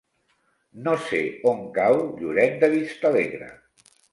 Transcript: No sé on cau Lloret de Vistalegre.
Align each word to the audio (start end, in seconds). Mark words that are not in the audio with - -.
No 0.87 0.95
sé 1.09 1.19
on 1.53 1.61
cau 1.77 1.99
Lloret 2.23 2.59
de 2.65 2.73
Vistalegre. 2.75 3.53